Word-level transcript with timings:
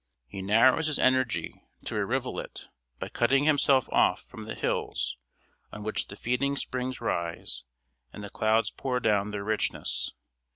He 0.27 0.41
narrows 0.41 0.87
his 0.87 0.97
energy 0.97 1.53
to 1.85 1.95
a 1.95 2.03
rivulet 2.03 2.69
by 2.97 3.09
cutting 3.09 3.43
himself 3.43 3.87
off 3.89 4.23
from 4.25 4.45
the 4.45 4.55
hills 4.55 5.15
on 5.71 5.83
which 5.83 6.07
the 6.07 6.15
feeding 6.15 6.55
springs 6.55 6.99
rise 6.99 7.65
and 8.11 8.23
the 8.23 8.31
clouds 8.31 8.71
pour 8.71 8.99
down 8.99 9.29
their 9.29 9.43
richness. 9.43 10.09